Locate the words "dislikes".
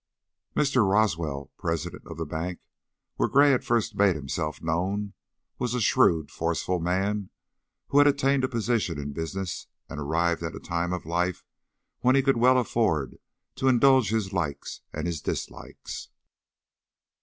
15.21-16.09